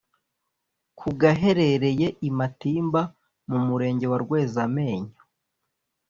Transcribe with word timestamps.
Ku 0.99 1.09
gaherereye 1.21 2.07
i 2.27 2.29
Matimba 2.37 3.01
mu 3.49 3.59
Murenge 3.67 4.05
wa 4.11 4.17
Rwezamenyo 4.23 5.19